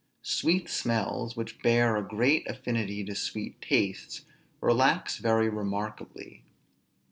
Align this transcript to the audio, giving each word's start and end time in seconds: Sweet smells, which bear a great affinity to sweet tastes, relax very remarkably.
Sweet 0.23 0.67
smells, 0.67 1.37
which 1.37 1.61
bear 1.61 1.95
a 1.95 2.01
great 2.01 2.49
affinity 2.49 3.03
to 3.03 3.13
sweet 3.13 3.61
tastes, 3.61 4.21
relax 4.59 5.17
very 5.19 5.47
remarkably. 5.47 6.43